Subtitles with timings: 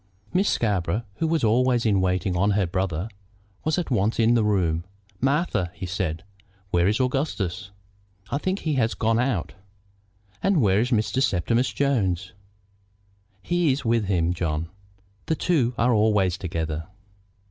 [0.33, 3.07] Miss Scarborough, who was always in waiting on her brother,
[3.63, 4.83] was at once in the room.
[5.19, 6.23] "Martha," he said,
[6.71, 7.69] "where is Augustus?"
[8.31, 9.53] "I think he has gone out."
[10.41, 11.21] "And where is Mr.
[11.21, 12.33] Septimus Jones?"
[13.43, 14.69] "He is with him, John.
[15.27, 16.87] The two are always together."